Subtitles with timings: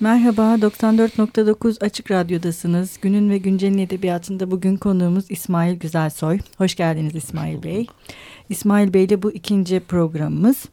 [0.00, 2.98] Merhaba, 94.9 Açık Radyo'dasınız.
[3.02, 6.38] Günün ve Güncel'in edebiyatında bugün konuğumuz İsmail Güzelsoy.
[6.58, 7.86] Hoş geldiniz İsmail Bey.
[8.48, 10.64] İsmail Bey ile bu ikinci programımız.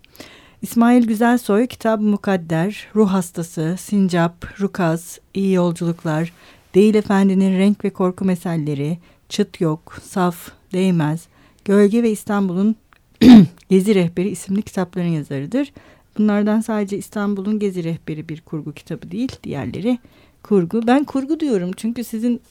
[0.62, 6.34] İsmail Güzelsoy, Kitab Mukadder, Ruh Hastası, Sincap, Rukaz, İyi Yolculuklar,
[6.76, 8.98] Değil Efendi'nin Renk ve Korku Meselleri,
[9.30, 11.28] Çıt Yok, Saf, Değmez,
[11.66, 12.76] Gölge ve İstanbul'un
[13.70, 15.72] Gezi Rehberi isimli kitapların yazarıdır.
[16.18, 19.32] Bunlardan sadece İstanbul'un Gezi Rehberi bir kurgu kitabı değil.
[19.44, 20.00] Diğerleri
[20.44, 20.88] kurgu.
[20.88, 22.42] Ben kurgu diyorum çünkü sizin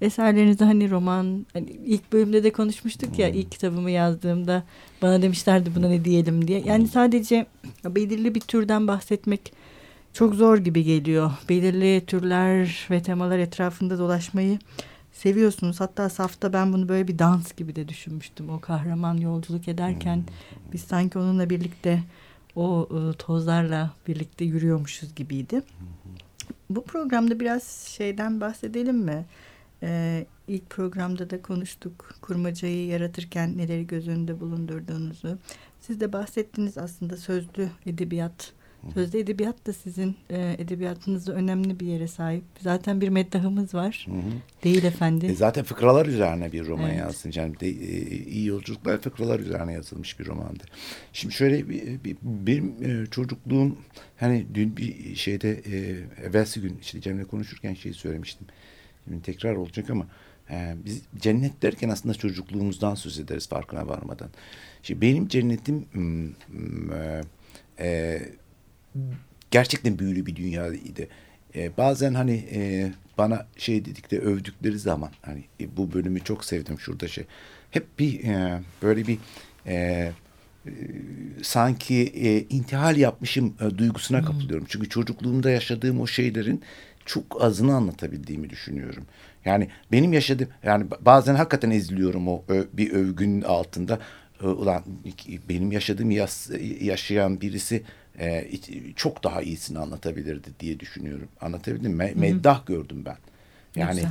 [0.00, 4.62] eserlerinizde hani roman hani ilk bölümde de konuşmuştuk ya ilk kitabımı yazdığımda
[5.02, 6.62] bana demişlerdi buna ne diyelim diye.
[6.66, 7.46] Yani sadece
[7.84, 9.52] belirli bir türden bahsetmek
[10.12, 11.30] çok zor gibi geliyor.
[11.48, 14.58] Belirli türler ve temalar etrafında dolaşmayı
[15.12, 15.80] seviyorsunuz.
[15.80, 18.50] Hatta safta ben bunu böyle bir dans gibi de düşünmüştüm.
[18.50, 20.24] O kahraman yolculuk ederken
[20.72, 22.02] biz sanki onunla birlikte
[22.58, 25.62] o e, tozlarla birlikte yürüyormuşuz gibiydi.
[26.70, 29.24] Bu programda biraz şeyden bahsedelim mi?
[29.82, 35.38] Ee, ilk programda da konuştuk kurmacayı yaratırken neleri göz önünde bulundurduğunuzu.
[35.80, 38.52] Siz de bahsettiniz aslında sözlü edebiyat
[38.94, 42.44] Sözde edebiyat da sizin e, edebiyatınızda önemli bir yere sahip.
[42.60, 44.06] Zaten bir meddahımız var.
[44.08, 44.32] Hı hı.
[44.64, 45.26] Değil efendi.
[45.26, 46.98] E zaten fıkralar üzerine bir roman evet.
[46.98, 47.32] yazdın.
[47.34, 50.64] Yani de, e, iyi yolculuklar fıkralar üzerine yazılmış bir romandı.
[51.12, 53.78] Şimdi şöyle bir, bir, benim e, çocukluğum
[54.16, 55.78] hani dün bir şeyde e,
[56.26, 58.46] evvelsi gün işte Cem'le konuşurken şeyi söylemiştim.
[59.04, 60.06] Şimdi tekrar olacak ama
[60.50, 64.30] e, biz cennet derken aslında çocukluğumuzdan söz ederiz farkına varmadan.
[64.82, 65.86] Şimdi benim cennetim
[66.92, 67.22] e,
[67.78, 68.20] e,
[69.50, 71.08] gerçekten büyülü bir dünyaydı.
[71.54, 76.80] E, bazen hani e, bana şey dedikleri övdükleri zaman hani e, bu bölümü çok sevdim
[76.80, 77.24] şurada şey.
[77.70, 79.18] Hep bir e, böyle bir
[79.66, 80.12] e, e,
[81.42, 84.66] sanki e, intihal yapmışım e, duygusuna kapılıyorum.
[84.68, 86.62] Çünkü çocukluğumda yaşadığım o şeylerin
[87.06, 89.06] çok azını anlatabildiğimi düşünüyorum.
[89.44, 93.98] Yani benim yaşadığım yani bazen hakikaten eziliyorum o ö, bir övgünün altında.
[94.42, 94.82] Ulan
[95.48, 97.82] benim yaşadığım yas, yaşayan birisi
[98.20, 98.50] e,
[98.96, 101.28] çok daha iyisini anlatabilirdi diye düşünüyorum.
[101.40, 102.12] Anlatabildim mi?
[102.14, 103.16] Meddah gördüm ben.
[103.76, 104.02] Yani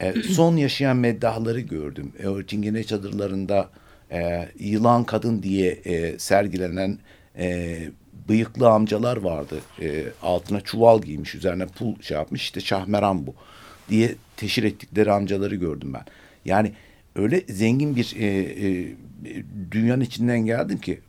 [0.00, 2.12] e, son yaşayan meddahları gördüm.
[2.18, 3.70] E, Çingene çadırlarında
[4.12, 6.98] e, yılan kadın diye e, sergilenen
[7.38, 7.78] e,
[8.28, 9.60] bıyıklı amcalar vardı.
[9.80, 12.42] E, altına çuval giymiş, üzerine pul şey yapmış.
[12.42, 13.34] İşte Şahmeran bu
[13.88, 16.04] diye teşhir ettikleri amcaları gördüm ben.
[16.44, 16.72] Yani
[17.16, 18.94] öyle zengin bir e, e,
[19.70, 21.00] dünyanın içinden geldim ki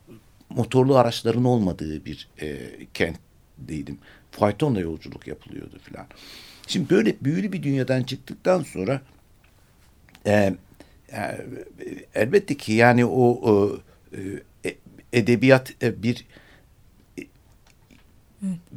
[0.50, 2.58] motorlu araçların olmadığı bir e,
[2.94, 3.98] kentteydim.
[4.30, 6.06] Faytonla yolculuk yapılıyordu filan.
[6.66, 9.00] Şimdi böyle büyülü bir dünyadan çıktıktan sonra
[10.26, 10.54] e,
[11.12, 11.36] e,
[12.14, 13.78] elbette ki yani o
[14.12, 14.18] e,
[15.12, 16.24] edebiyat e, bir
[17.18, 17.22] e,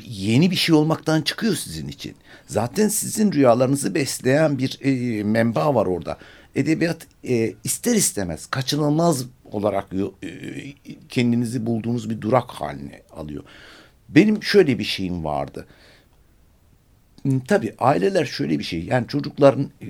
[0.05, 2.15] yeni bir şey olmaktan çıkıyor sizin için.
[2.47, 6.17] Zaten sizin rüyalarınızı besleyen bir e, menba var orada.
[6.55, 10.27] Edebiyat e, ister istemez kaçınılmaz olarak e,
[11.09, 13.43] kendinizi bulduğunuz bir durak haline alıyor.
[14.09, 15.67] Benim şöyle bir şeyim vardı.
[17.21, 19.87] Hmm, tabii aileler şöyle bir şey yani çocukların e,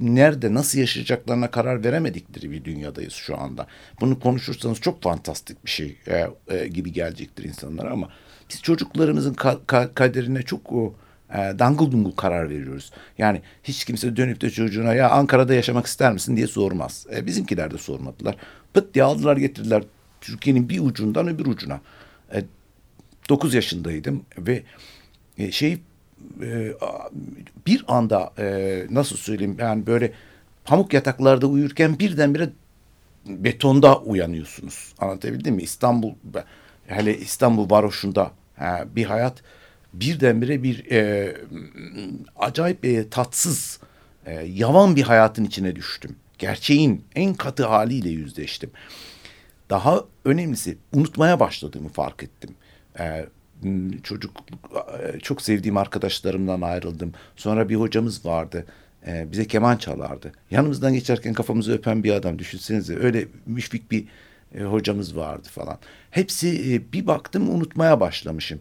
[0.00, 3.66] nerede nasıl yaşayacaklarına karar veremedikleri bir dünyadayız şu anda.
[4.00, 8.08] Bunu konuşursanız çok fantastik bir şey e, e, gibi gelecektir insanlara ama
[8.50, 10.94] biz çocuklarımızın ka ka kaderine çok o,
[11.34, 12.92] e, dangıl dungul karar veriyoruz.
[13.18, 17.06] Yani hiç kimse dönüp de çocuğuna ya Ankara'da yaşamak ister misin diye sormaz.
[17.16, 18.36] E, bizimkiler de sormadılar.
[18.74, 19.82] Pıt diye aldılar getirdiler
[20.20, 21.80] Türkiye'nin bir ucundan öbür ucuna.
[22.34, 22.44] E,
[23.28, 24.62] 9 yaşındaydım ve
[25.38, 25.78] e, şey
[26.42, 26.72] e,
[27.66, 30.12] bir anda e, nasıl söyleyeyim yani böyle
[30.64, 32.48] pamuk yataklarda uyurken birdenbire
[33.26, 34.94] betonda uyanıyorsunuz.
[34.98, 35.62] Anlatabildim mi?
[35.62, 36.12] İstanbul
[36.86, 39.42] hele İstanbul varoşunda ha, bir hayat
[40.00, 41.34] birdenbire bir e,
[42.36, 43.80] acayip e, tatsız
[44.26, 46.16] e, yavan bir hayatın içine düştüm.
[46.38, 48.70] Gerçeğin en katı haliyle yüzleştim.
[49.70, 52.50] Daha önemlisi unutmaya başladığımı fark ettim.
[52.98, 53.26] E,
[54.02, 54.30] çocuk
[55.14, 57.12] e, çok sevdiğim arkadaşlarımdan ayrıldım.
[57.36, 58.66] Sonra bir hocamız vardı.
[59.06, 60.32] E, bize keman çalardı.
[60.50, 62.96] Yanımızdan geçerken kafamızı öpen bir adam düşünsenize.
[62.98, 64.04] Öyle müşfik bir
[64.54, 65.78] e, hocamız vardı falan.
[66.10, 68.60] Hepsi e, bir baktım unutmaya başlamışım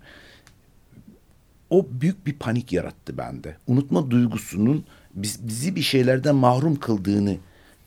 [1.74, 3.58] o büyük bir panik yarattı bende.
[3.68, 7.36] Unutma duygusunun biz, bizi bir şeylerden mahrum kıldığını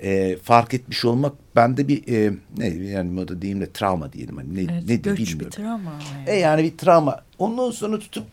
[0.01, 4.55] e, fark etmiş olmak bende bir e, ne yani moda diyeyim de travma diyelim hani
[4.55, 5.41] ne evet, ne de bilmiyorum.
[5.41, 5.93] bir travma.
[6.17, 6.31] Yani.
[6.31, 7.25] E yani bir travma.
[7.39, 8.27] Ondan sonra tutup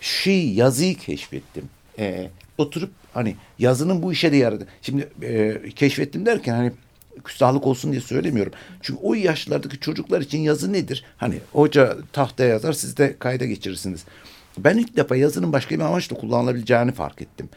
[0.00, 1.64] şey yazıyı keşfettim.
[1.98, 4.66] E, oturup hani yazının bu işe de yaradı.
[4.82, 6.72] Şimdi e, keşfettim derken hani
[7.24, 8.52] küstahlık olsun diye söylemiyorum.
[8.82, 11.04] Çünkü o yaşlardaki çocuklar için yazı nedir?
[11.16, 14.04] Hani hoca tahtaya yazar siz de kayda geçirirsiniz.
[14.58, 17.48] Ben ilk defa yazının başka bir amaçla kullanılabileceğini fark ettim.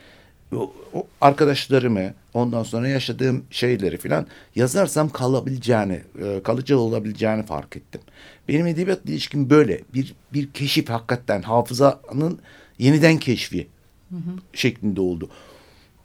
[0.56, 8.02] O, o arkadaşlarımı ondan sonra yaşadığım şeyleri filan yazarsam kalabileceğini, e, kalıcı olabileceğini fark ettim.
[8.48, 12.40] Benim edebiyat ilişkim böyle bir bir keşif hakikaten hafızanın
[12.80, 13.68] yeniden keşfi
[14.10, 14.32] hı hı.
[14.54, 15.30] şeklinde oldu.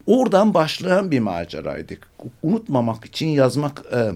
[0.06, 1.94] Oradan başlayan bir maceraydı.
[2.42, 4.10] Unutmamak için yazmak e,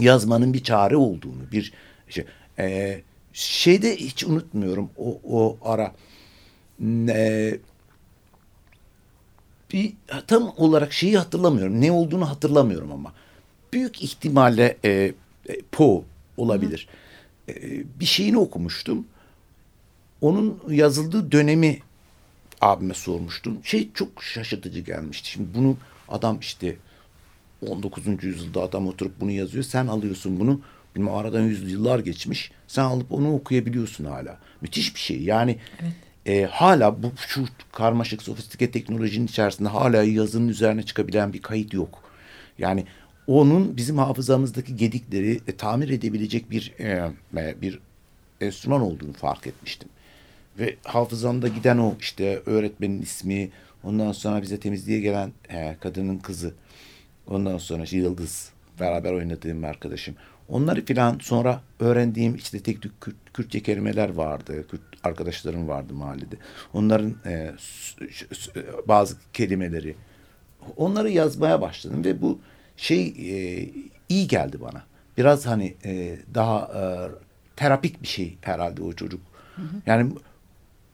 [0.00, 1.72] yazmanın bir çare olduğunu bir
[2.08, 2.24] şey.
[2.58, 3.00] E,
[3.38, 5.94] şeyde hiç unutmuyorum o, o ara.
[7.08, 7.58] E,
[9.72, 9.92] bir
[10.26, 11.80] tam olarak şeyi hatırlamıyorum.
[11.80, 13.12] Ne olduğunu hatırlamıyorum ama.
[13.72, 15.14] Büyük ihtimalle e, e,
[15.72, 16.02] Poe
[16.36, 16.88] olabilir.
[17.48, 17.54] E,
[18.00, 19.06] bir şeyini okumuştum.
[20.20, 21.78] Onun yazıldığı dönemi
[22.60, 23.58] abime sormuştum.
[23.64, 25.30] Şey çok şaşırtıcı gelmişti.
[25.30, 25.76] Şimdi bunu
[26.08, 26.76] adam işte
[27.66, 28.24] 19.
[28.24, 29.64] yüzyılda adam oturup bunu yazıyor.
[29.64, 30.60] Sen alıyorsun bunu.
[30.96, 32.50] Bilmem aradan yüzyıllar geçmiş.
[32.66, 34.38] Sen alıp onu okuyabiliyorsun hala.
[34.60, 35.22] Müthiş bir şey.
[35.22, 35.92] Yani evet.
[36.26, 42.02] e, hala bu şu karmaşık sofistike teknolojinin içerisinde hala yazının üzerine çıkabilen bir kayıt yok.
[42.58, 42.84] Yani
[43.26, 47.10] onun bizim hafızamızdaki gedikleri e, tamir edebilecek bir e,
[47.62, 47.78] bir
[48.40, 49.88] enstrüman olduğunu fark etmiştim.
[50.58, 53.50] Ve hafızamda giden o işte öğretmenin ismi,
[53.84, 56.54] ondan sonra bize temizliğe gelen e, kadının kızı,
[57.26, 58.50] ondan sonra işte Yıldız
[58.80, 60.14] beraber oynadığım arkadaşım.
[60.48, 64.66] Onları filan sonra öğrendiğim işte tek tük Kürt, Kürtçe kelimeler vardı.
[64.70, 66.36] Kürt arkadaşlarım vardı mahallede.
[66.72, 67.52] Onların e,
[68.88, 69.96] bazı kelimeleri
[70.76, 72.38] onları yazmaya başladım ve bu
[72.76, 73.68] şey e,
[74.08, 74.82] iyi geldi bana.
[75.18, 76.82] Biraz hani e, daha e,
[77.56, 79.20] terapik bir şey herhalde o çocuk.
[79.56, 79.76] Hı hı.
[79.86, 80.12] Yani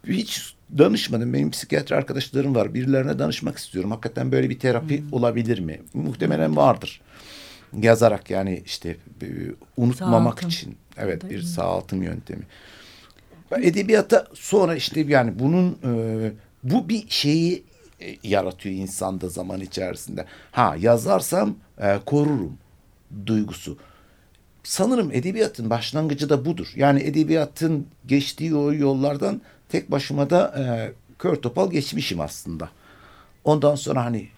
[0.07, 1.33] hiç danışmadım.
[1.33, 2.75] Benim psikiyatri arkadaşlarım var.
[2.75, 3.91] Birilerine danışmak istiyorum.
[3.91, 5.13] Hakikaten böyle bir terapi hmm.
[5.13, 5.81] olabilir mi?
[5.95, 7.01] Muhtemelen vardır.
[7.83, 9.27] Yazarak yani işte e,
[9.77, 10.49] unutmamak sağaltım.
[10.49, 10.77] için.
[10.97, 12.43] Evet bir sağaltım yöntemi.
[13.63, 16.33] Edebiyata sonra işte yani bunun e,
[16.63, 17.65] bu bir şeyi
[18.01, 20.25] e, yaratıyor insanda zaman içerisinde.
[20.51, 22.59] Ha yazarsam e, korurum
[23.27, 23.79] duygusu.
[24.63, 26.73] Sanırım edebiyatın başlangıcı da budur.
[26.77, 32.71] Yani edebiyatın geçtiği o yollardan tek başıma da e, kör topal geçmişim aslında.
[33.45, 34.29] Ondan sonra hani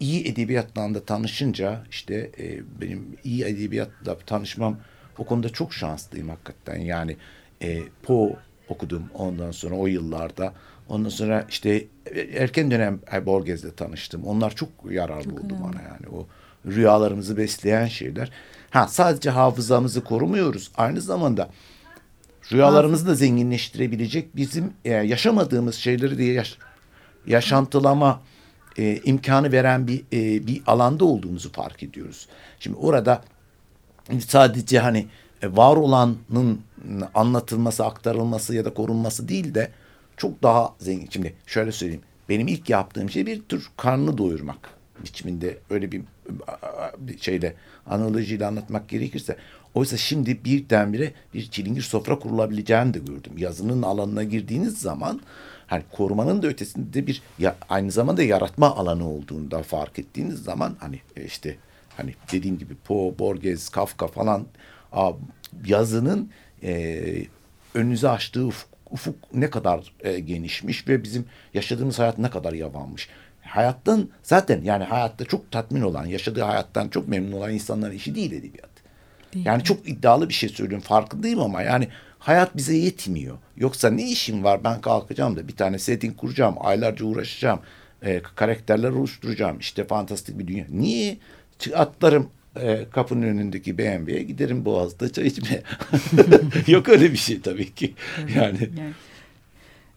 [0.00, 4.78] iyi edebiyatla da tanışınca işte e, benim iyi edebiyatla tanışmam
[5.18, 6.80] o konuda çok şanslıyım hakikaten.
[6.80, 7.16] Yani
[7.62, 8.36] e, Poe
[8.68, 10.52] okudum ondan sonra o yıllarda.
[10.88, 11.84] Ondan sonra işte
[12.36, 14.24] erken dönem Borges'le tanıştım.
[14.24, 15.62] Onlar çok yararlı çok oldu önemli.
[15.62, 16.16] bana yani.
[16.16, 16.26] O
[16.66, 18.30] rüyalarımızı besleyen şeyler.
[18.70, 20.70] Ha sadece hafızamızı korumuyoruz.
[20.76, 21.50] Aynı zamanda
[22.52, 26.58] rüyalarımızı da zenginleştirebilecek bizim e, yaşamadığımız şeyleri diye yaş
[27.26, 28.22] yaşantılama
[28.78, 32.28] e, imkanı veren bir e, bir alanda olduğumuzu fark ediyoruz.
[32.60, 33.22] Şimdi orada
[34.28, 35.06] sadece hani
[35.42, 36.18] e, var olanın
[37.14, 39.70] anlatılması, aktarılması ya da korunması değil de
[40.16, 41.08] çok daha zengin.
[41.10, 42.02] Şimdi şöyle söyleyeyim.
[42.28, 44.70] Benim ilk yaptığım şey bir tür karnını doyurmak
[45.04, 46.02] biçiminde öyle bir,
[46.98, 47.54] bir şeyle
[47.86, 49.36] analojiyle anlatmak gerekirse
[49.76, 53.32] Oysa şimdi birdenbire bir çilingir sofra kurulabileceğini de gördüm.
[53.36, 55.20] Yazının alanına girdiğiniz zaman
[55.66, 60.76] hani korumanın da ötesinde bir ya, aynı zamanda yaratma alanı olduğunu da fark ettiğiniz zaman
[60.80, 61.56] hani e, işte
[61.96, 64.46] hani dediğim gibi Poe, Borges, Kafka falan
[64.92, 65.12] a,
[65.66, 66.30] yazının
[66.62, 67.02] e,
[67.74, 71.24] önünüze açtığı ufuk, ufuk ne kadar e, genişmiş ve bizim
[71.54, 73.08] yaşadığımız hayat ne kadar yavanmış.
[73.42, 78.32] Hayattan zaten yani hayatta çok tatmin olan, yaşadığı hayattan çok memnun olan insanların işi değil
[78.32, 78.70] edebiyat.
[79.34, 79.64] Değil yani mi?
[79.64, 83.38] çok iddialı bir şey söylüyorum farkındayım ama yani hayat bize yetmiyor.
[83.56, 87.60] Yoksa ne işim var ben kalkacağım da bir tane setting kuracağım, aylarca uğraşacağım,
[88.02, 90.66] e, karakterler oluşturacağım, işte fantastik bir dünya.
[90.70, 91.18] Niye?
[91.74, 92.28] Atlarım
[92.60, 95.62] e, kapının önündeki BMW'ye giderim Boğaz'da çay içmeye.
[96.66, 97.94] Yok öyle bir şey tabii ki.
[98.36, 98.58] Yani.
[98.78, 98.92] yani.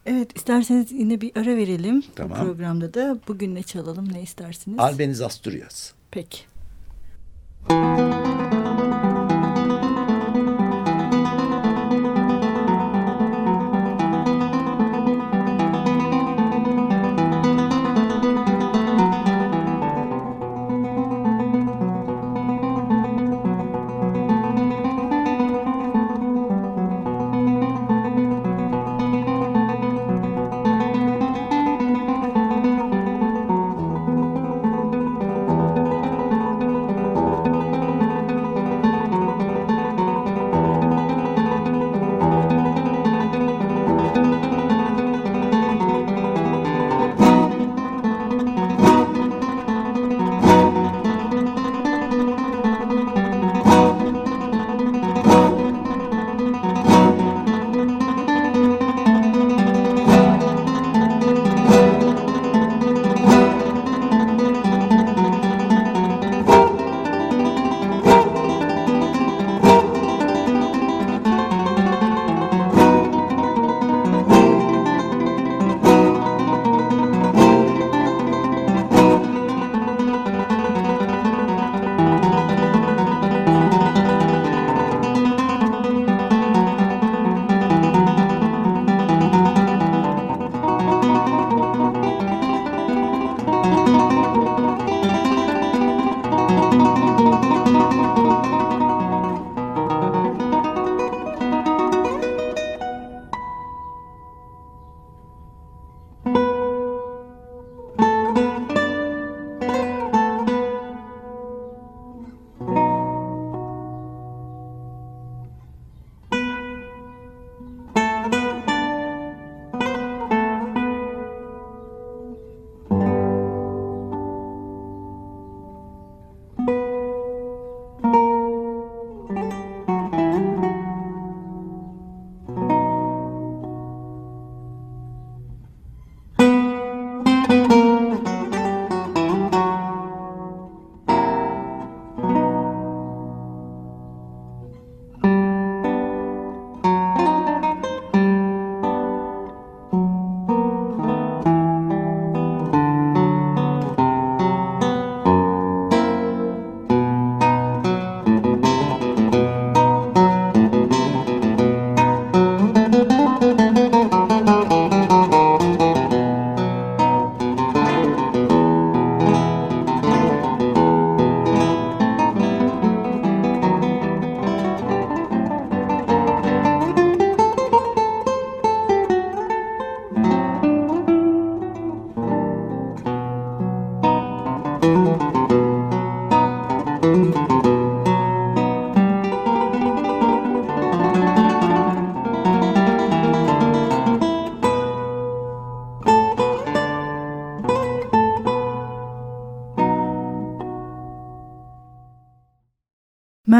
[0.06, 2.38] Evet isterseniz yine bir ara verelim tamam.
[2.42, 3.18] bu programda da.
[3.28, 4.80] Bugün ne çalalım ne istersiniz?
[4.80, 5.92] Albeniz Asturias.
[6.12, 6.40] Peki.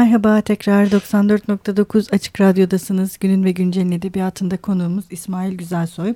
[0.00, 3.18] Merhaba tekrar 94.9 Açık Radyo'dasınız.
[3.18, 6.14] Günün ve Güncel'in edebiyatında konuğumuz İsmail Güzelsoy.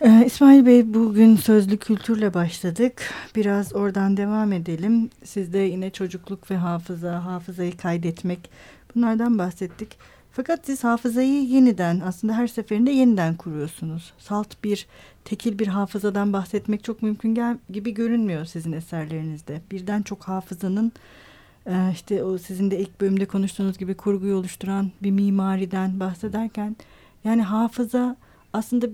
[0.00, 3.14] Ee, İsmail Bey bugün sözlü kültürle başladık.
[3.34, 5.10] Biraz oradan devam edelim.
[5.24, 8.50] Sizde yine çocukluk ve hafıza, hafızayı kaydetmek
[8.94, 9.98] bunlardan bahsettik.
[10.32, 14.12] Fakat siz hafızayı yeniden aslında her seferinde yeniden kuruyorsunuz.
[14.18, 14.86] Salt bir
[15.24, 19.60] tekil bir hafızadan bahsetmek çok mümkün gibi görünmüyor sizin eserlerinizde.
[19.70, 20.92] Birden çok hafızanın
[21.92, 26.76] işte o sizin de ilk bölümde konuştuğunuz gibi kurguyu oluşturan bir mimariden bahsederken
[27.24, 28.16] yani hafıza
[28.52, 28.86] aslında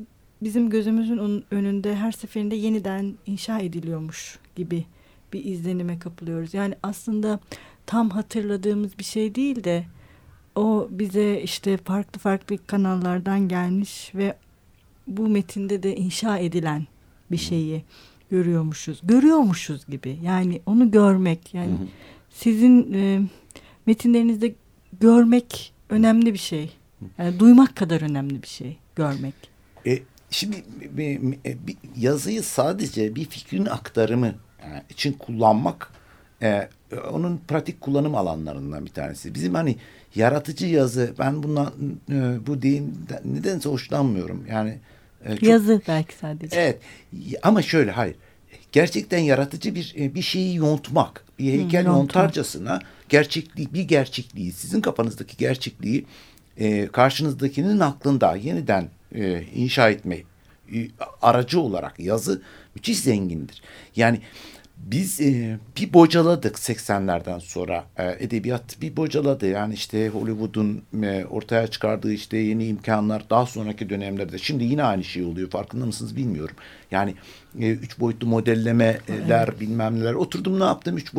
[0.43, 4.85] bizim gözümüzün önünde her seferinde yeniden inşa ediliyormuş gibi
[5.33, 6.55] bir izlenime kapılıyoruz.
[6.55, 7.41] Yani aslında
[7.87, 9.85] tam hatırladığımız bir şey değil de
[10.55, 14.37] o bize işte farklı farklı kanallardan gelmiş ve
[15.07, 16.87] bu metinde de inşa edilen
[17.31, 17.85] bir şeyi
[18.31, 19.01] görüyormuşuz.
[19.03, 20.19] Görüyormuşuz gibi.
[20.23, 21.87] Yani onu görmek yani hı hı
[22.35, 23.21] sizin e,
[23.87, 24.55] metinlerinizde
[25.01, 26.73] görmek önemli bir şey.
[27.19, 29.35] Yani duymak kadar önemli bir şey görmek.
[29.87, 29.99] E,
[30.31, 31.37] şimdi bir,
[31.97, 34.35] yazıyı sadece bir fikrin aktarımı
[34.65, 35.91] yani için kullanmak
[36.43, 36.69] e,
[37.13, 39.35] onun pratik kullanım alanlarından bir tanesi.
[39.35, 39.77] Bizim hani
[40.15, 41.73] yaratıcı yazı ben bundan
[42.11, 44.47] e, bu deyim nedense hoşlanmıyorum.
[44.51, 44.79] Yani
[45.25, 46.57] e, çok, yazı belki sadece.
[46.61, 46.81] Evet
[47.43, 48.17] ama şöyle hayır
[48.73, 54.81] gerçekten yaratıcı bir e, bir şeyi yontmak, bir heykel hmm, yontarcasına gerçekliği, bir gerçekliği, sizin
[54.81, 56.07] kafanızdaki gerçekliği
[56.57, 60.17] e, karşınızdakinin aklında yeniden e, inşa etme
[60.75, 60.89] e,
[61.23, 62.43] aracı olarak yazı
[62.75, 63.63] müthiş zengindir.
[63.97, 64.21] Yani
[64.83, 67.85] biz e, bir bocaladık 80'lerden sonra.
[67.97, 69.47] E, edebiyat bir bocaladı.
[69.47, 74.39] Yani işte Hollywood'un e, ortaya çıkardığı işte yeni imkanlar daha sonraki dönemlerde.
[74.39, 75.51] Şimdi yine aynı şey oluyor.
[75.51, 76.57] Farkında mısınız bilmiyorum.
[76.91, 77.15] Yani
[77.59, 79.61] e, üç boyutlu modellemeler evet.
[79.61, 80.15] bilmem neler.
[80.15, 80.97] Oturdum ne yaptım?
[80.97, 81.15] Üç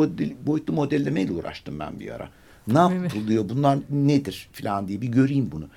[0.46, 2.30] boyutlu modellemeyle uğraştım ben bir ara.
[2.68, 3.50] Ne yapılıyor?
[3.50, 5.68] Bunlar nedir falan diye bir göreyim bunu.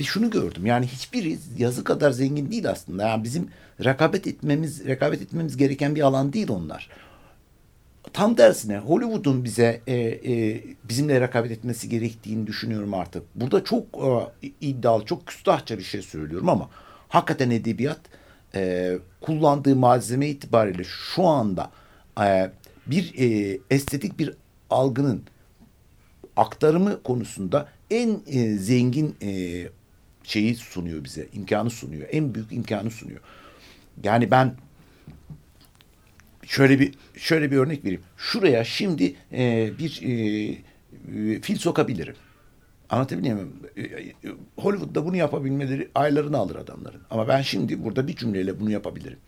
[0.00, 0.66] Ve şunu gördüm.
[0.66, 3.08] Yani hiçbiri yazı kadar zengin değil aslında.
[3.08, 3.48] Yani bizim
[3.84, 6.88] rekabet etmemiz rekabet etmemiz gereken bir alan değil onlar
[8.12, 13.22] tam tersine Hollywood'un bize e, e, bizimle rekabet etmesi gerektiğini düşünüyorum artık.
[13.34, 13.82] Burada çok
[14.42, 16.70] e, iddialı, çok küstahça bir şey söylüyorum ama
[17.08, 18.00] hakikaten edebiyat
[18.54, 21.70] e, kullandığı malzeme itibariyle şu anda
[22.20, 22.50] e,
[22.86, 24.34] bir e, estetik bir
[24.70, 25.22] algının
[26.36, 29.62] aktarımı konusunda en e, zengin e,
[30.24, 32.08] şeyi sunuyor bize, imkanı sunuyor.
[32.12, 33.20] En büyük imkanı sunuyor.
[34.04, 34.54] Yani ben
[36.46, 38.02] şöyle bir şöyle bir örnek vereyim.
[38.16, 40.12] Şuraya şimdi e, bir e,
[41.16, 42.14] e, fil sokabilirim.
[42.90, 43.52] Anlatabiliyor muyum?
[43.76, 44.12] E, e,
[44.56, 47.00] Hollywood'da bunu yapabilmeleri aylarını alır adamların.
[47.10, 49.18] Ama ben şimdi burada bir cümleyle bunu yapabilirim.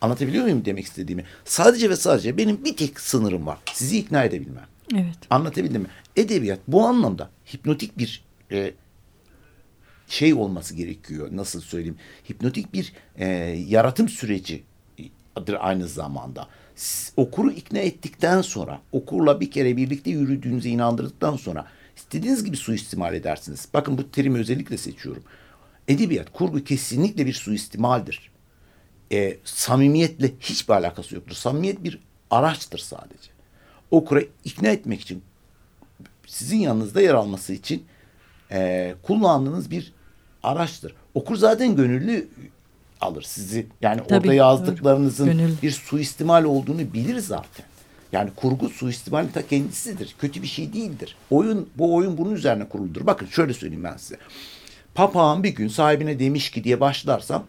[0.00, 1.24] Anlatabiliyor muyum demek istediğimi?
[1.44, 3.58] Sadece ve sadece benim bir tek sınırım var.
[3.72, 4.66] Sizi ikna edebilmem.
[4.94, 5.18] Evet.
[5.30, 5.88] Anlatabildim mi?
[6.16, 8.72] Edebiyat bu anlamda hipnotik bir e,
[10.08, 11.28] şey olması gerekiyor.
[11.32, 11.96] Nasıl söyleyeyim?
[12.30, 13.26] Hipnotik bir e,
[13.68, 14.62] yaratım süreci
[15.58, 16.48] aynı zamanda
[17.16, 23.68] okuru ikna ettikten sonra, okurla bir kere birlikte yürüdüğünüze inandırdıktan sonra istediğiniz gibi suistimal edersiniz.
[23.74, 25.22] Bakın bu terimi özellikle seçiyorum.
[25.88, 28.30] Edebiyat, kurgu kesinlikle bir suistimaldir.
[29.12, 31.34] E, samimiyetle hiçbir alakası yoktur.
[31.34, 31.98] Samimiyet bir
[32.30, 33.30] araçtır sadece.
[33.90, 35.22] Okura ikna etmek için,
[36.26, 37.84] sizin yanınızda yer alması için
[38.50, 39.92] e, kullandığınız bir
[40.42, 40.94] araçtır.
[41.14, 42.28] Okur zaten gönüllü
[43.02, 43.66] alır sizi.
[43.80, 45.52] Yani Tabii, orada yazdıklarınızın Gönül.
[45.62, 47.66] bir suistimal olduğunu bilir zaten.
[48.12, 50.14] Yani kurgu suistimal ta kendisidir.
[50.18, 51.16] Kötü bir şey değildir.
[51.30, 53.06] Oyun bu oyun bunun üzerine kuruludur.
[53.06, 54.16] Bakın şöyle söyleyeyim ben size.
[54.94, 57.44] Papağan bir gün sahibine demiş ki diye başlarsam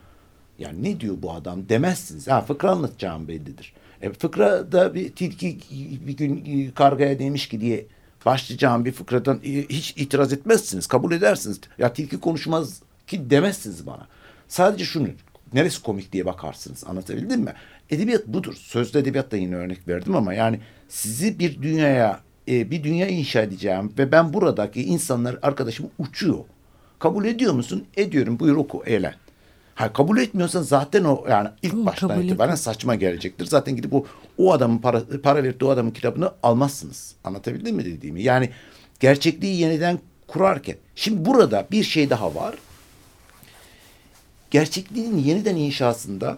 [0.60, 2.28] Yani ne diyor bu adam demezsiniz.
[2.28, 3.74] Ha fıkra anlatacağım bellidir.
[4.02, 5.60] E, fıkra da bir tilki
[6.08, 7.86] bir gün e, kargaya demiş ki diye
[8.26, 10.88] başlayacağım bir fıkradan e, hiç itiraz etmezsiniz.
[10.88, 11.60] Kabul edersiniz.
[11.78, 14.08] Ya tilki konuşmaz ki demezsiniz bana.
[14.48, 15.08] Sadece şunu
[15.54, 16.84] neresi komik diye bakarsınız.
[16.88, 17.54] Anlatabildim mi?
[17.90, 18.54] Edebiyat budur.
[18.54, 23.94] Sözlü edebiyatta yine örnek verdim ama yani sizi bir dünyaya e, bir dünya inşa edeceğim
[23.98, 26.40] ve ben buradaki insanlar arkadaşım uçuyor.
[27.00, 27.86] Kabul ediyor musun?
[27.98, 28.40] Ediyorum.
[28.40, 29.14] Buyur oku, eğlen.
[29.76, 33.46] Ha, kabul etmiyorsan zaten o yani ilk Hı, baştan itibaren saçma gelecektir.
[33.46, 34.06] Zaten gidip o
[34.38, 37.16] o adamın para para de o adamın kitabını almazsınız.
[37.24, 38.24] Anlatabildim mi dediğimi?
[38.24, 38.50] Yani
[39.00, 40.76] gerçekliği yeniden kurarken.
[40.96, 42.56] Şimdi burada bir şey daha var.
[44.54, 46.38] Gerçekliğin yeniden inşasında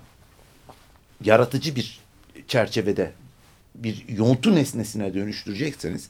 [1.24, 2.00] yaratıcı bir
[2.48, 3.12] çerçevede
[3.76, 6.10] bir yontu nesnesine dönüştürecekseniz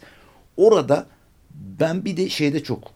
[0.57, 1.07] orada
[1.51, 2.91] ben bir de şeyde çok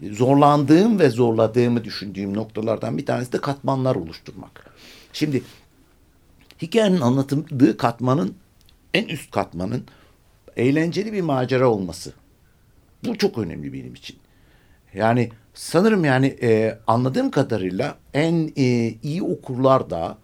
[0.00, 4.70] e, zorlandığım ve zorladığımı düşündüğüm noktalardan bir tanesi de katmanlar oluşturmak.
[5.12, 5.42] Şimdi
[6.62, 8.34] hikayenin anlatıldığı katmanın
[8.94, 9.84] en üst katmanın
[10.56, 12.12] eğlenceli bir macera olması.
[13.04, 14.16] Bu çok önemli benim için.
[14.94, 20.18] Yani sanırım yani e, anladığım kadarıyla en e, iyi okurlar da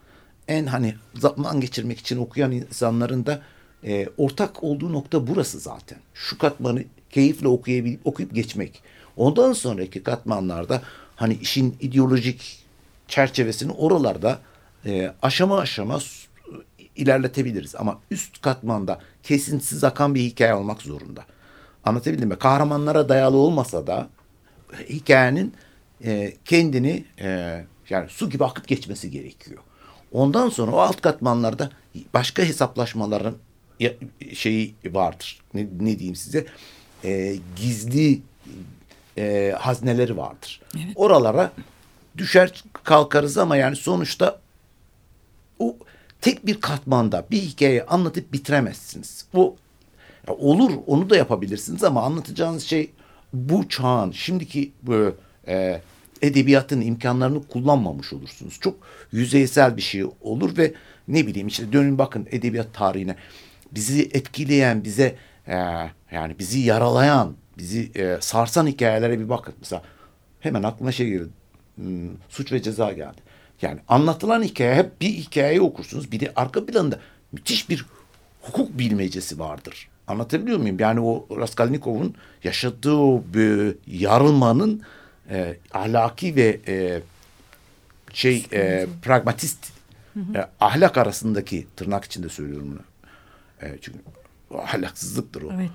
[0.48, 3.42] en hani zaman geçirmek için okuyan insanların da
[3.84, 5.98] e, ortak olduğu nokta burası zaten.
[6.14, 8.82] Şu katmanı keyifle okuyabilip okuyup geçmek.
[9.16, 10.82] Ondan sonraki katmanlarda
[11.16, 12.64] hani işin ideolojik
[13.08, 14.38] çerçevesini oralarda
[14.86, 15.98] e, aşama aşama
[16.96, 17.74] ilerletebiliriz.
[17.74, 21.24] Ama üst katmanda kesintisiz akan bir hikaye olmak zorunda.
[21.84, 22.36] Anlatabildim mi?
[22.36, 24.08] Kahramanlara dayalı olmasa da
[24.88, 25.54] hikayenin
[26.04, 29.62] e, kendini e, yani su gibi akıp geçmesi gerekiyor.
[30.12, 31.70] Ondan sonra o alt katmanlarda
[32.14, 33.34] başka hesaplaşmaların
[34.34, 35.40] şeyi vardır.
[35.54, 36.46] Ne, ne diyeyim size?
[37.04, 38.20] E, gizli
[39.18, 40.60] e, hazneleri vardır.
[40.94, 41.52] Oralara
[42.16, 44.40] düşer kalkarız ama yani sonuçta
[45.58, 45.76] o
[46.20, 49.26] tek bir katmanda bir hikaye anlatıp bitiremezsiniz.
[49.34, 52.90] Ya olur onu da yapabilirsiniz ama anlatacağınız şey
[53.32, 55.14] bu çağın şimdiki bu
[55.48, 55.80] e,
[56.22, 58.58] edebiyatın imkanlarını kullanmamış olursunuz.
[58.60, 58.74] Çok
[59.12, 60.74] yüzeysel bir şey olur ve
[61.08, 63.16] ne bileyim işte dönün bakın edebiyat tarihine
[63.72, 65.54] bizi etkileyen bize e,
[66.12, 69.54] yani bizi yaralayan bizi e, sarsan hikayelere bir bakın.
[69.60, 69.82] Mesela
[70.40, 71.28] hemen aklıma şey geldi.
[71.74, 73.28] Hmm, suç ve ceza geldi.
[73.62, 76.12] Yani anlatılan hikaye hep bir hikayeyi okursunuz.
[76.12, 77.00] Bir de arka planda
[77.32, 77.86] müthiş bir
[78.42, 79.88] hukuk bilmecesi vardır.
[80.08, 80.76] Anlatabiliyor muyum?
[80.80, 83.22] Yani o Raskolnikov'un yaşadığı o
[83.86, 84.82] yarılmanın
[85.30, 87.02] e, ahlaki ve e,
[88.12, 89.72] şey e, pragmatist
[90.34, 92.80] e, ahlak arasındaki tırnak içinde söylüyorum bunu.
[93.68, 93.98] E, çünkü
[94.58, 95.50] ahlaksızlıktır o.
[95.54, 95.70] Evet.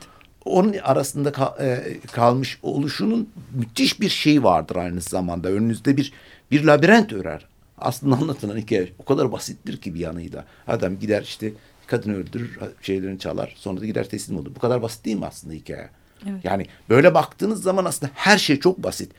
[0.46, 5.50] Onun arasında ka- e, kalmış oluşunun müthiş bir şey vardır aynı zamanda.
[5.50, 6.14] Önünüzde bir
[6.52, 7.46] bir labirent örer.
[7.78, 10.46] Aslında anlatılan hikaye o kadar basittir ki bir yanıyla.
[10.68, 11.54] Adam gider işte
[11.94, 14.56] kadını öldürür, şeylerini çalar, sonra da gider teslim olur.
[14.56, 15.90] Bu kadar basit değil mi aslında hikaye?
[16.30, 16.46] Evet.
[16.46, 19.12] Yani böyle baktığınız zaman aslında her şey çok basit.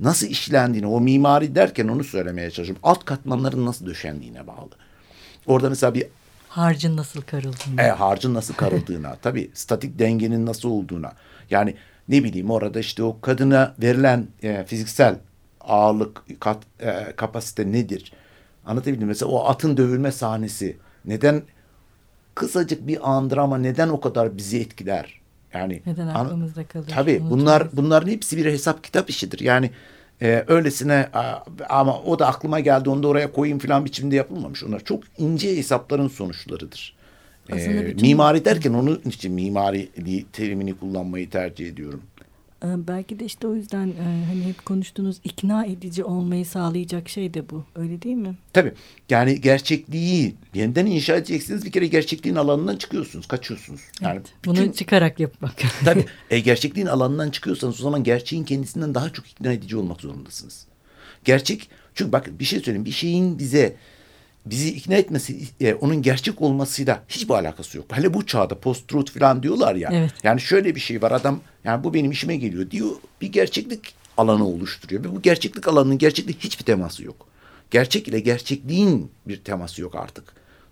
[0.00, 2.82] Nasıl işlendiğini, o mimari derken onu söylemeye çalışıyorum.
[2.82, 4.70] Alt katmanların nasıl döşendiğine bağlı.
[5.46, 6.06] Orada mesela bir
[6.48, 7.80] Harcın nasıl karıldığını.
[7.82, 11.12] e, harcın nasıl karıldığına, tabii statik dengenin nasıl olduğuna.
[11.50, 11.74] Yani
[12.08, 15.18] ne bileyim orada işte o kadına verilen e, fiziksel
[15.60, 18.12] ağırlık, kat, e, kapasite nedir?
[18.66, 19.08] Anlatabildim?
[19.08, 21.42] Mesela o atın dövülme sahnesi neden
[22.40, 25.20] kısacık bir andır ama neden o kadar bizi etkiler?
[25.54, 26.86] Yani Neden aklımızda kalır?
[26.94, 27.30] Tabii unutulmaz.
[27.30, 29.40] bunlar bunların hepsi bir hesap kitap işidir.
[29.40, 29.70] Yani
[30.22, 31.08] e, öylesine
[31.68, 34.64] ama o da aklıma geldi onu da oraya koyayım falan biçimde yapılmamış.
[34.64, 36.96] Onlar çok ince hesapların sonuçlarıdır.
[37.52, 39.88] E, bütün- Mimari derken onun için mimari
[40.32, 42.02] terimini kullanmayı tercih ediyorum.
[42.64, 47.34] Ee, Belki de işte o yüzden e, hani hep konuştuğunuz ikna edici olmayı sağlayacak şey
[47.34, 47.64] de bu.
[47.74, 48.34] Öyle değil mi?
[48.52, 48.72] Tabii
[49.10, 51.64] yani gerçekliği yeniden inşa edeceksiniz.
[51.64, 53.80] Bir kere gerçekliğin alanından çıkıyorsunuz, kaçıyorsunuz.
[54.00, 55.52] Yani Evet, bütün- Bunu çıkarak yapmak.
[55.84, 60.66] Tabii e, gerçekliğin alanından çıkıyorsanız o zaman gerçeğin kendisinden daha çok ikna edici olmak zorundasınız.
[61.24, 63.76] Gerçek çünkü bakın bir şey söyleyeyim bir şeyin bize
[64.46, 67.86] bizi ikna etmesi e, onun gerçek olmasıyla hiçbir alakası yok.
[67.92, 69.90] Hele bu çağda post truth falan diyorlar ya.
[69.92, 70.10] Evet.
[70.22, 74.46] Yani şöyle bir şey var adam yani bu benim işime geliyor diyor bir gerçeklik alanı
[74.46, 77.26] oluşturuyor ve bu gerçeklik alanının gerçeklik hiçbir teması yok.
[77.70, 80.24] Gerçek ile gerçekliğin bir teması yok artık.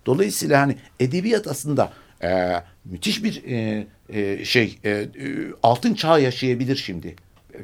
[0.05, 2.51] Dolayısıyla hani edebiyat aslında e,
[2.85, 5.07] müthiş bir e, e, şey e, e,
[5.63, 7.15] altın çağ yaşayabilir şimdi.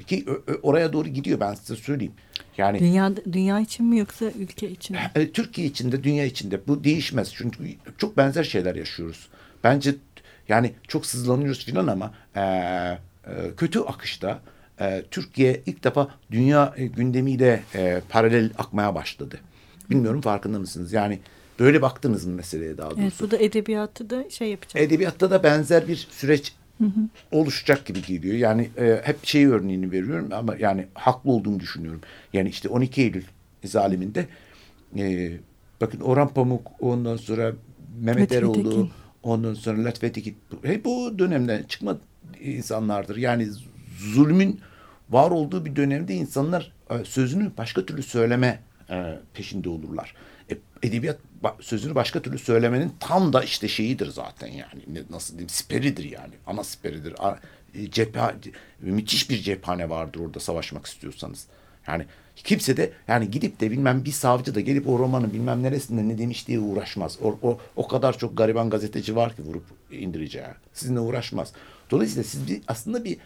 [0.08, 0.25] Ki
[0.62, 2.13] oraya doğru gidiyor ben size söyleyeyim.
[2.58, 5.12] Yani dünya, dünya için mi yoksa ülke için mi?
[5.15, 7.34] e, Türkiye içinde, dünya içinde bu değişmez.
[7.34, 7.58] Çünkü
[7.97, 9.27] çok benzer şeyler yaşıyoruz.
[9.63, 9.95] Bence
[10.49, 12.99] yani çok sızlanıyoruz filan ama e, e,
[13.58, 14.41] kötü akışta
[14.80, 19.39] e, Türkiye ilk defa dünya e, gündemiyle e, paralel akmaya başladı.
[19.89, 20.93] Bilmiyorum farkında mısınız?
[20.93, 21.19] Yani
[21.60, 23.01] böyle baktınız mı meseleye daha doğrusu?
[23.01, 24.84] Evet, bu da edebiyatı da şey yapacak.
[24.84, 27.09] Edebiyatta da benzer bir süreç hı hı.
[27.31, 28.35] oluşacak gibi geliyor.
[28.35, 32.01] Yani e, hep şey örneğini veriyorum ama yani haklı olduğumu düşünüyorum.
[32.33, 33.23] Yani işte 12 Eylül
[33.63, 34.27] zaliminde
[34.97, 35.31] e,
[35.81, 37.53] bakın Orhan Pamuk ondan sonra
[38.01, 38.89] Mehmet Eroğlu
[39.23, 41.97] ondan sonra Lütfü Tekin hep bu dönemden çıkma
[42.41, 43.15] insanlardır.
[43.15, 43.47] Yani
[43.97, 44.59] zulmün
[45.09, 50.15] var olduğu bir dönemde insanlar e, sözünü başka türlü söyleme e, peşinde olurlar.
[50.51, 51.17] E, edebiyat
[51.60, 56.63] sözünü başka türlü söylemenin tam da işte şeyidir zaten yani nasıl diyeyim siperidir yani ana
[56.63, 57.15] siperidir.
[57.91, 58.36] Cephe,
[58.80, 61.47] müthiş bir cephane vardır orada savaşmak istiyorsanız.
[61.88, 66.08] Yani kimse de yani gidip de bilmem bir savcı da gelip o romanın bilmem neresinde
[66.08, 67.17] ne demiş diye uğraşmaz.
[67.23, 70.45] O, o, o kadar çok gariban gazeteci var ki vurup indireceği.
[70.73, 71.54] Sizinle uğraşmaz.
[71.91, 73.17] Dolayısıyla siz bir, aslında bir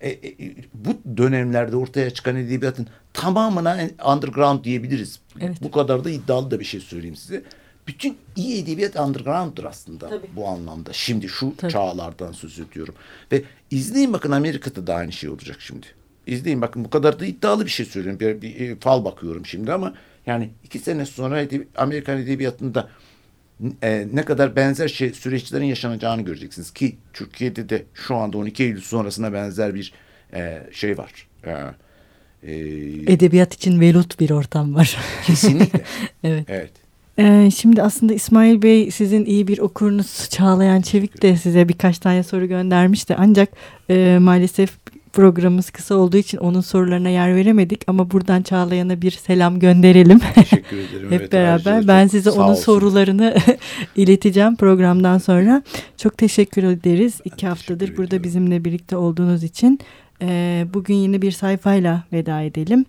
[0.00, 0.36] e, e,
[0.74, 3.80] bu dönemlerde ortaya çıkan edebiyatın tamamına
[4.12, 5.20] underground diyebiliriz.
[5.40, 5.56] Evet.
[5.62, 7.44] Bu kadar da iddialı da bir şey söyleyeyim size.
[7.86, 10.26] Bütün iyi edebiyat underground'dur aslında Tabii.
[10.36, 10.92] bu anlamda.
[10.92, 11.72] Şimdi şu Tabii.
[11.72, 12.94] çağlardan söz ediyorum.
[13.32, 15.86] Ve izleyin bakın Amerika'da da aynı şey olacak şimdi.
[16.26, 18.20] İzleyin bakın bu kadar da iddialı bir şey söylüyorum.
[18.20, 19.94] Bir, bir, bir fal bakıyorum şimdi ama
[20.26, 22.88] yani iki sene sonra edebi, Amerikan edebiyatında
[23.82, 28.80] e, ne kadar benzer şey süreçlerin yaşanacağını göreceksiniz ki Türkiye'de de şu anda 12 Eylül
[28.80, 29.92] sonrasına benzer bir
[30.34, 31.28] e, şey var.
[31.44, 31.50] E,
[32.42, 32.52] e,
[33.12, 34.98] Edebiyat için velut bir ortam var.
[35.26, 35.80] Kesinlikle.
[36.24, 36.44] evet.
[36.48, 36.83] Evet.
[37.18, 42.22] Ee, şimdi aslında İsmail Bey sizin iyi bir okurunuz Çağlayan Çevik de size birkaç tane
[42.22, 43.16] soru göndermişti.
[43.18, 43.48] Ancak
[43.90, 44.70] e, maalesef
[45.12, 50.18] programımız kısa olduğu için onun sorularına yer veremedik ama buradan Çağlayan'a bir selam gönderelim.
[50.34, 51.06] Teşekkür ederim.
[51.10, 51.88] Hep evet, beraber.
[51.88, 52.62] Ben size onun olsun.
[52.62, 53.36] sorularını
[53.96, 55.62] ileteceğim programdan sonra.
[55.96, 57.20] Çok teşekkür ederiz.
[57.24, 58.24] Ben İki haftadır burada ediyorum.
[58.24, 59.78] bizimle birlikte olduğunuz için.
[60.22, 62.84] Ee, bugün yine bir sayfayla veda edelim.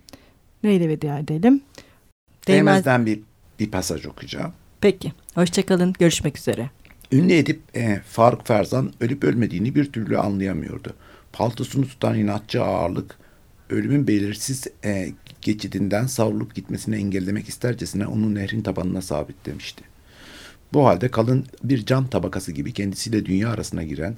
[0.63, 1.61] Neyle veda edelim?
[2.47, 3.19] Değmez'den bir,
[3.59, 4.53] bir pasaj okuyacağım.
[4.81, 5.13] Peki.
[5.35, 5.93] Hoşçakalın.
[5.99, 6.69] Görüşmek üzere.
[7.11, 10.93] Ünlü edip e, Faruk Ferzan ölüp ölmediğini bir türlü anlayamıyordu
[11.35, 13.17] paltosunu tutan inatçı ağırlık
[13.69, 19.83] ölümün belirsiz e, geçidinden savrulup gitmesini engellemek istercesine onu nehrin tabanına sabitlemişti.
[20.73, 24.15] Bu halde kalın bir cam tabakası gibi kendisiyle dünya arasına giren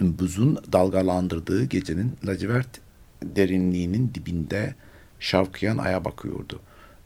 [0.00, 2.80] buzun dalgalandırdığı gecenin lacivert
[3.22, 4.74] derinliğinin dibinde
[5.20, 6.60] şavkıyan aya bakıyordu.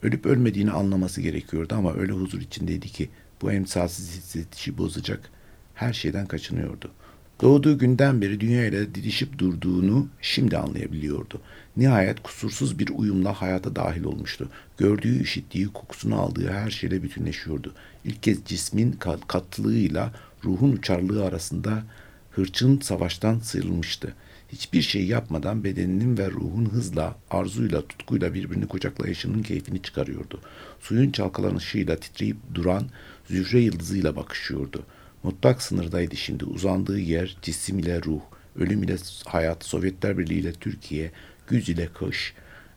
[0.04, 3.08] Ölüp ölmediğini anlaması gerekiyordu ama öyle huzur içindeydi ki
[3.42, 5.30] bu emsalsiz hissedişi bozacak
[5.74, 7.04] her şeyden kaçınıyordu.''
[7.42, 11.40] Doğduğu günden beri dünya ile didişip durduğunu şimdi anlayabiliyordu.
[11.76, 14.48] Nihayet kusursuz bir uyumla hayata dahil olmuştu.
[14.78, 17.74] Gördüğü, işittiği, kokusunu aldığı her şeyle bütünleşiyordu.
[18.04, 18.92] İlk kez cismin
[19.28, 20.12] katlılığıyla
[20.44, 21.82] ruhun uçarlığı arasında
[22.30, 24.14] hırçın savaştan sıyrılmıştı.
[24.54, 30.40] Hiçbir şey yapmadan bedeninin ve ruhun hızla, arzuyla, tutkuyla birbirini kucaklayışının keyfini çıkarıyordu.
[30.80, 32.86] Suyun çalkalanışıyla titreyip duran
[33.24, 34.82] zühre yıldızıyla bakışıyordu.
[35.22, 36.44] Mutlak sınırdaydı şimdi.
[36.44, 38.20] Uzandığı yer cisim ile ruh,
[38.56, 41.10] ölüm ile hayat, Sovyetler Birliği ile Türkiye,
[41.46, 42.34] güz ile kış,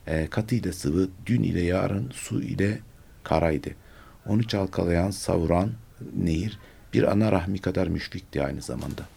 [0.08, 2.80] e, katı ile sıvı, dün ile yarın, su ile
[3.24, 3.70] karaydı.
[4.26, 5.72] Onu çalkalayan, savuran
[6.16, 6.60] nehir
[6.94, 9.17] bir ana rahmi kadar müşfikti aynı zamanda.''